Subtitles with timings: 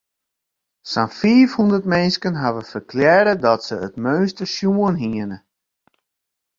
[0.91, 5.37] Sa'n fiifhûndert minsken hawwe ferklearre dat se it meunster sjoen hiene.